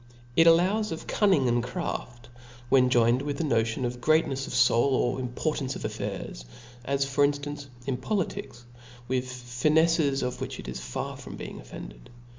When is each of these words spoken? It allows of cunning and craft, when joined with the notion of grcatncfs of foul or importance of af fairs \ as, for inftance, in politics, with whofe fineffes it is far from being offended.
It 0.35 0.47
allows 0.47 0.91
of 0.91 1.05
cunning 1.05 1.47
and 1.47 1.61
craft, 1.61 2.27
when 2.69 2.89
joined 2.89 3.21
with 3.21 3.37
the 3.37 3.43
notion 3.43 3.85
of 3.85 4.01
grcatncfs 4.01 4.47
of 4.47 4.53
foul 4.53 4.95
or 4.95 5.19
importance 5.19 5.75
of 5.75 5.85
af 5.85 5.93
fairs 5.93 6.43
\ 6.67 6.75
as, 6.85 7.05
for 7.05 7.23
inftance, 7.23 7.67
in 7.85 7.97
politics, 7.97 8.65
with 9.07 9.25
whofe 9.27 9.29
fineffes 9.29 10.57
it 10.57 10.67
is 10.67 10.79
far 10.81 11.17
from 11.17 11.35
being 11.37 11.59
offended. 11.59 12.09